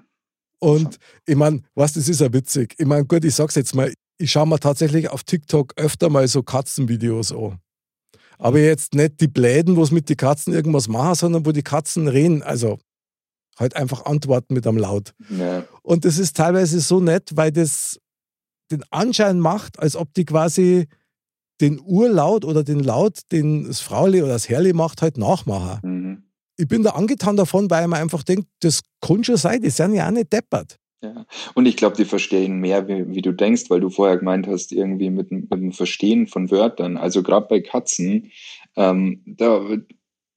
Und 0.59 0.99
ich 1.27 1.37
meine, 1.37 1.63
was, 1.75 1.93
das 1.95 2.09
ist 2.09 2.21
ja 2.21 2.33
witzig. 2.33 2.75
Ich 2.79 2.87
meine, 2.87 3.05
gut, 3.05 3.25
ich 3.25 3.35
sag's 3.35 3.57
jetzt 3.57 3.75
mal, 3.75 3.93
ich 4.19 4.31
schaue 4.31 4.47
mir 4.47 4.61
tatsächlich 4.61 5.11
auf 5.11 5.25
TikTok 5.25 5.73
öfter 5.77 6.09
mal 6.09 6.27
so 6.29 6.43
Katzenvideos 6.43 7.33
an. 7.33 7.59
Aber 8.39 8.59
jetzt 8.61 8.95
nicht 8.95 9.21
die 9.21 9.29
Bläden, 9.29 9.77
wo 9.77 9.83
es 9.83 9.91
mit 9.91 10.09
den 10.09 10.17
Katzen 10.17 10.53
irgendwas 10.53 10.89
machen, 10.89 11.15
sondern 11.17 11.47
wo 11.47 11.53
die 11.53 11.63
Katzen 11.63 12.09
reden. 12.09 12.43
Also 12.43 12.79
halt 13.59 13.77
einfach 13.77 14.05
antworten 14.05 14.55
mit 14.55 14.67
einem 14.67 14.79
Laut. 14.79 15.15
Ja. 15.29 15.65
Und 15.83 16.05
das 16.05 16.19
ist 16.19 16.37
teilweise 16.37 16.81
so 16.81 17.01
nett, 17.01 17.31
weil 17.35 17.53
das 17.53 18.01
den 18.71 18.83
Anschein 18.91 19.39
macht, 19.39 19.79
als 19.79 19.97
ob 19.97 20.15
die 20.15 20.25
quasi 20.25 20.89
den 21.61 21.81
Urlaut 21.81 22.45
oder 22.45 22.65
den 22.65 22.81
Laut, 22.81 23.21
den 23.31 23.65
das 23.65 23.81
Frauli 23.81 24.23
oder 24.23 24.33
das 24.33 24.49
Herrli 24.49 24.73
macht, 24.73 25.03
halt 25.03 25.19
nachmachen. 25.19 25.81
Mhm. 25.83 26.23
Ich 26.57 26.69
bin 26.69 26.83
da 26.83 26.91
angetan 26.91 27.37
davon, 27.37 27.71
weil 27.71 27.87
man 27.89 28.01
einfach 28.01 28.23
denkt, 28.23 28.47
das 28.61 28.81
kann 29.01 29.25
schon 29.25 29.37
sein, 29.37 29.63
die 29.63 29.71
sind 29.71 29.95
ja 29.95 30.07
auch 30.07 30.13
nicht 30.13 30.33
deppert. 30.33 30.79
Ja, 31.03 31.27
und 31.55 31.67
ich 31.67 31.77
glaube, 31.77 31.97
die 31.97 32.05
verstehen 32.05 32.59
mehr, 32.59 32.87
wie, 32.87 33.09
wie, 33.09 33.23
du 33.23 33.33
denkst, 33.33 33.71
weil 33.71 33.81
du 33.81 33.91
vorher 33.91 34.19
gemeint 34.19 34.47
hast, 34.47 34.71
irgendwie 34.71 35.11
mit, 35.11 35.33
mit 35.33 35.51
dem 35.51 35.73
Verstehen 35.73 36.29
von 36.29 36.51
Wörtern. 36.51 36.97
Also 36.97 37.25
gerade 37.25 37.49
bei 37.49 37.61
Katzen, 37.61 38.31
ähm, 38.77 39.23
da 39.27 39.67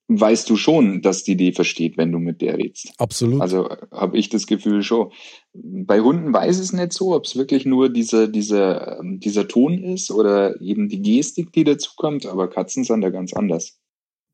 weißt 0.08 0.50
du 0.50 0.56
schon, 0.56 1.02
dass 1.02 1.24
die 1.24 1.36
die 1.36 1.52
versteht, 1.52 1.98
wenn 1.98 2.12
du 2.12 2.20
mit 2.20 2.42
der 2.42 2.58
redest. 2.58 2.92
Absolut. 2.98 3.42
Also 3.42 3.70
habe 3.92 4.18
ich 4.18 4.30
das 4.30 4.46
Gefühl 4.46 4.84
schon. 4.84 5.12
Bei 5.54 6.00
Hunden 6.00 6.34
weiß 6.34 6.60
es 6.60 6.74
nicht 6.74 6.94
so, 6.94 7.16
ob 7.16 7.26
es 7.26 7.36
wirklich 7.36 7.66
nur 7.66 7.90
diese, 7.90 8.30
diese, 8.30 8.98
ähm, 9.00 9.20
dieser 9.20 9.48
Ton 9.48 9.84
ist 9.84 10.12
oder 10.12 10.60
eben 10.62 10.90
die 10.90 11.02
Gestik, 11.02 11.52
die 11.54 11.64
dazukommt, 11.64 12.26
aber 12.26 12.50
Katzen 12.50 12.84
sind 12.84 13.02
da 13.02 13.10
ganz 13.10 13.34
anders. 13.34 13.80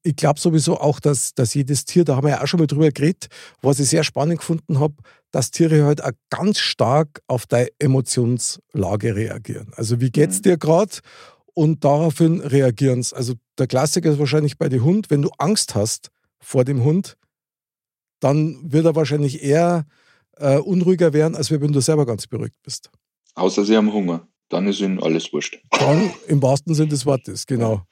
Ich 0.03 0.15
glaube 0.15 0.39
sowieso 0.39 0.77
auch, 0.77 0.99
dass, 0.99 1.35
dass 1.35 1.53
jedes 1.53 1.85
Tier, 1.85 2.03
da 2.03 2.15
haben 2.15 2.25
wir 2.25 2.31
ja 2.31 2.41
auch 2.41 2.47
schon 2.47 2.59
mal 2.59 2.65
drüber 2.65 2.89
geredet, 2.89 3.27
was 3.61 3.79
ich 3.79 3.89
sehr 3.89 4.03
spannend 4.03 4.39
gefunden 4.39 4.79
habe, 4.79 4.95
dass 5.29 5.51
Tiere 5.51 5.83
halt 5.83 6.03
auch 6.03 6.11
ganz 6.31 6.57
stark 6.57 7.21
auf 7.27 7.45
deine 7.45 7.69
Emotionslage 7.77 9.15
reagieren. 9.15 9.71
Also 9.75 10.01
wie 10.01 10.09
geht's 10.09 10.39
mhm. 10.39 10.43
dir 10.43 10.57
gerade? 10.57 10.97
und 11.53 11.83
daraufhin 11.83 12.41
reagieren 12.41 13.03
sie. 13.03 13.15
Also 13.15 13.33
der 13.61 13.67
Klassiker 13.67 14.11
ist 14.11 14.17
wahrscheinlich 14.17 14.57
bei 14.57 14.69
dem 14.69 14.83
Hund, 14.83 15.11
wenn 15.11 15.21
du 15.21 15.29
Angst 15.37 15.75
hast 15.75 16.09
vor 16.39 16.65
dem 16.65 16.83
Hund, 16.83 17.15
dann 18.19 18.59
wird 18.71 18.85
er 18.85 18.95
wahrscheinlich 18.95 19.43
eher 19.43 19.85
äh, 20.37 20.57
unruhiger 20.57 21.13
werden, 21.13 21.35
als 21.35 21.51
wenn 21.51 21.71
du 21.71 21.79
selber 21.79 22.07
ganz 22.07 22.25
beruhigt 22.25 22.57
bist. 22.63 22.89
Außer 23.35 23.63
sie 23.63 23.77
haben 23.77 23.93
Hunger, 23.93 24.27
dann 24.49 24.67
ist 24.67 24.79
ihnen 24.79 25.01
alles 25.01 25.31
wurscht. 25.31 25.59
Dann 25.69 26.11
im 26.27 26.41
wahrsten 26.41 26.73
Sinne 26.73 26.89
des 26.89 27.05
Wortes, 27.05 27.45
genau. 27.45 27.83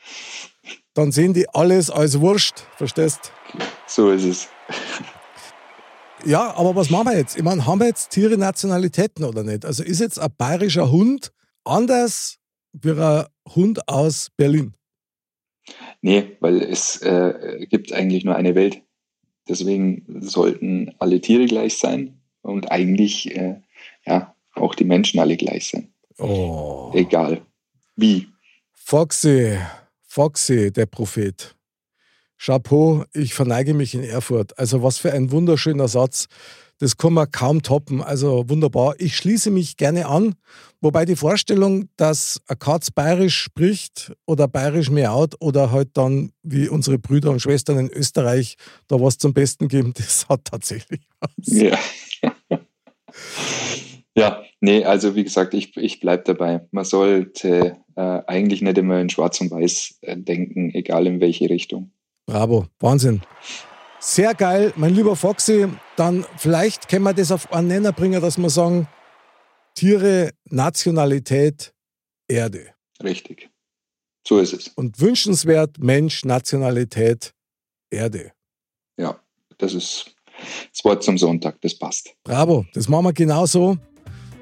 Dann 0.96 1.12
sehen 1.12 1.36
die 1.36 1.48
alles 1.50 1.92
als 1.92 2.20
Wurscht, 2.20 2.62
verstehst? 2.76 3.32
So 3.86 4.10
ist 4.12 4.24
es. 4.24 4.48
Ja, 6.26 6.54
aber 6.58 6.76
was 6.76 6.90
machen 6.90 7.08
wir 7.08 7.18
jetzt? 7.18 7.38
Ich 7.38 7.44
meine, 7.44 7.66
haben 7.66 7.80
wir 7.80 7.88
jetzt 7.88 8.10
Tiere 8.10 8.38
Nationalitäten 8.38 9.24
oder 9.24 9.42
nicht? 9.42 9.64
Also 9.64 9.84
ist 9.84 10.02
jetzt 10.02 10.20
ein 10.20 10.30
bayerischer 10.38 10.92
Hund 10.92 11.32
anders 11.64 12.40
wie 12.74 12.92
ein 12.92 13.26
Hund 13.56 13.88
aus 13.88 14.28
Berlin? 14.36 14.74
Nee, 16.02 16.38
weil 16.40 16.62
es 16.62 17.02
äh, 17.02 17.66
gibt 17.70 17.92
eigentlich 17.94 18.24
nur 18.24 18.36
eine 18.36 18.56
Welt. 18.56 18.82
Deswegen 19.48 20.06
sollten 20.22 20.94
alle 21.00 21.22
Tiere 21.22 21.46
gleich 21.46 21.78
sein 21.78 22.22
und 22.42 22.72
eigentlich 22.72 23.36
äh, 23.36 23.62
ja, 24.06 24.36
auch 24.54 24.76
die 24.76 24.86
Menschen 24.86 25.20
alle 25.20 25.38
gleich 25.38 25.70
sein. 25.70 25.94
Oh. 26.18 26.92
Egal. 26.94 27.42
Wie. 27.96 28.28
Foxy, 28.74 29.58
Foxy, 30.08 30.72
der 30.72 30.86
Prophet. 30.86 31.56
Chapeau, 32.38 33.04
ich 33.14 33.34
verneige 33.34 33.74
mich 33.74 33.94
in 33.94 34.04
Erfurt. 34.04 34.58
Also 34.58 34.82
was 34.82 34.98
für 34.98 35.12
ein 35.12 35.32
wunderschöner 35.32 35.88
Satz. 35.88 36.28
Das 36.80 36.96
kann 36.96 37.14
man 37.14 37.30
kaum 37.30 37.62
toppen. 37.62 38.02
Also 38.02 38.50
wunderbar. 38.50 38.96
Ich 38.98 39.16
schließe 39.16 39.52
mich 39.52 39.78
gerne 39.78 40.08
an, 40.08 40.36
wobei 40.82 41.06
die 41.06 41.18
Vorstellung, 41.18 41.90
dass 41.98 42.42
ein 42.48 42.58
Katz 42.58 42.90
bayerisch 42.90 43.38
spricht 43.38 44.14
oder 44.26 44.48
bayerisch 44.48 44.90
miaut 44.90 45.36
oder 45.42 45.72
halt 45.72 45.90
dann 45.96 46.32
wie 46.42 46.70
unsere 46.70 46.98
Brüder 46.98 47.32
und 47.32 47.42
Schwestern 47.42 47.78
in 47.78 47.90
Österreich 47.90 48.56
da 48.88 49.00
was 49.00 49.18
zum 49.18 49.34
Besten 49.34 49.68
geben, 49.68 49.94
das 49.98 50.28
hat 50.30 50.46
tatsächlich 50.46 51.02
was. 51.20 51.32
Ja. 51.46 51.78
ja, 54.16 54.44
nee, 54.62 54.86
also 54.86 55.16
wie 55.16 55.26
gesagt, 55.26 55.54
ich, 55.54 55.76
ich 55.76 56.00
bleibe 56.00 56.24
dabei. 56.24 56.66
Man 56.72 56.86
sollte 56.86 57.78
äh, 57.96 58.22
eigentlich 58.26 58.62
nicht 58.62 58.78
immer 58.78 59.00
in 59.02 59.10
Schwarz 59.10 59.42
und 59.42 59.52
Weiß 59.52 59.98
äh, 60.02 60.16
denken, 60.16 60.74
egal 60.74 61.08
in 61.08 61.20
welche 61.20 61.50
Richtung. 61.50 61.92
Bravo, 62.26 62.68
Wahnsinn. 62.80 63.22
Sehr 64.02 64.34
geil, 64.34 64.72
mein 64.78 64.96
lieber 64.96 65.16
Foxy. 65.16 65.68
Dann 65.98 66.26
vielleicht 66.38 66.88
können 66.88 67.04
wir 67.04 67.14
das 67.14 67.32
auf 67.32 67.52
einen 67.52 67.68
Nenner 67.68 67.92
bringen, 67.92 68.22
dass 68.22 68.38
wir 68.38 68.50
sagen, 68.50 68.88
Tiere, 69.76 70.32
Nationalität, 70.46 71.74
Erde. 72.28 72.74
Richtig. 73.04 73.50
So 74.26 74.40
ist 74.40 74.54
es. 74.54 74.70
Und 74.70 75.00
wünschenswert 75.00 75.80
Mensch, 75.80 76.24
Nationalität, 76.24 77.34
Erde. 77.90 78.32
Ja, 78.98 79.20
das 79.58 79.74
ist 79.74 80.16
das 80.72 80.86
Wort 80.86 81.04
zum 81.04 81.18
Sonntag, 81.18 81.60
das 81.62 81.78
passt. 81.78 82.14
Bravo, 82.24 82.66
das 82.74 82.88
machen 82.88 83.06
wir 83.06 83.14
genauso. 83.14 83.78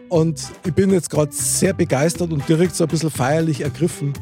Und 0.10 0.40
ich 0.66 0.74
bin 0.74 0.92
jetzt 0.92 1.10
gerade 1.10 1.32
sehr 1.32 1.74
begeistert 1.74 2.32
und 2.32 2.48
direkt 2.48 2.76
so 2.76 2.84
ein 2.84 2.90
bisschen 2.90 3.12
feierlich 3.12 3.62
ergriffen, 3.62 4.14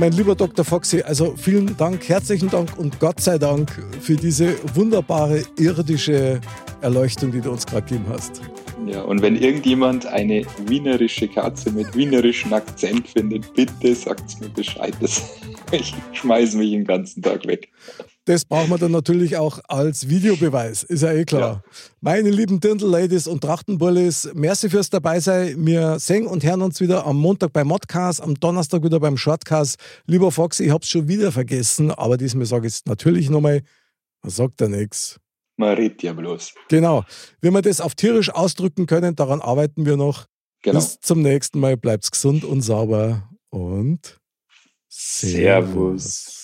mein 0.00 0.12
lieber 0.12 0.34
Dr. 0.34 0.64
Foxy, 0.64 1.02
also 1.02 1.34
vielen 1.36 1.76
Dank, 1.76 2.08
herzlichen 2.08 2.48
Dank 2.48 2.78
und 2.78 2.98
Gott 3.00 3.20
sei 3.20 3.36
Dank 3.36 3.70
für 4.00 4.16
diese 4.16 4.54
wunderbare 4.74 5.44
irdische 5.58 6.40
Erleuchtung, 6.80 7.32
die 7.32 7.42
du 7.42 7.50
uns 7.50 7.66
gerade 7.66 7.86
gegeben 7.86 8.06
hast. 8.08 8.40
Ja, 8.86 9.02
und 9.02 9.22
wenn 9.22 9.36
irgendjemand 9.36 10.06
eine 10.06 10.44
wienerische 10.66 11.28
Katze 11.28 11.70
mit 11.70 11.94
wienerischem 11.94 12.52
Akzent 12.52 13.08
findet, 13.08 13.52
bitte 13.54 13.94
sagt 13.94 14.40
mir 14.40 14.48
Bescheid. 14.48 14.94
Das, 15.00 15.22
ich 15.72 15.94
schmeiße 16.12 16.56
mich 16.56 16.70
den 16.70 16.84
ganzen 16.84 17.22
Tag 17.22 17.46
weg. 17.46 17.68
Das 18.26 18.44
brauchen 18.44 18.70
wir 18.70 18.78
dann 18.78 18.92
natürlich 18.92 19.36
auch 19.36 19.60
als 19.68 20.08
Videobeweis, 20.08 20.82
ist 20.82 21.02
ja 21.02 21.12
eh 21.12 21.24
klar. 21.24 21.62
Ja. 21.64 21.72
Meine 22.00 22.30
lieben 22.30 22.60
Dirndl-Ladies 22.60 23.26
und 23.26 23.40
Trachtenbullis, 23.40 24.30
merci 24.34 24.68
fürs 24.68 24.90
dabei 24.90 25.20
sein. 25.20 25.54
Wir 25.66 25.98
sehen 25.98 26.26
und 26.26 26.44
hören 26.44 26.62
uns 26.62 26.80
wieder 26.80 27.06
am 27.06 27.16
Montag 27.16 27.52
beim 27.52 27.68
Modcast, 27.68 28.22
am 28.22 28.34
Donnerstag 28.34 28.84
wieder 28.84 29.00
beim 29.00 29.16
Shortcast. 29.16 29.78
Lieber 30.06 30.30
Fox, 30.30 30.60
ich 30.60 30.70
hab's 30.70 30.88
schon 30.88 31.08
wieder 31.08 31.32
vergessen, 31.32 31.90
aber 31.90 32.16
diesmal 32.16 32.46
sage 32.46 32.66
ich 32.66 32.74
es 32.74 32.86
natürlich 32.86 33.30
nochmal. 33.30 33.62
Man 34.22 34.30
sagt 34.30 34.60
ja 34.60 34.68
nichts. 34.68 35.18
Man 35.60 35.74
redet 35.74 36.02
ja 36.02 36.14
bloß. 36.14 36.54
Genau. 36.68 37.04
Wie 37.42 37.50
wir 37.50 37.60
das 37.60 37.82
auf 37.82 37.94
tierisch 37.94 38.30
ausdrücken 38.30 38.86
können, 38.86 39.14
daran 39.14 39.42
arbeiten 39.42 39.84
wir 39.84 39.98
noch. 39.98 40.24
Genau. 40.62 40.78
Bis 40.78 40.98
zum 41.00 41.20
nächsten 41.20 41.60
Mal. 41.60 41.76
Bleibt's 41.76 42.10
gesund 42.10 42.44
und 42.44 42.62
sauber 42.62 43.28
und 43.50 44.18
Servus. 44.88 46.39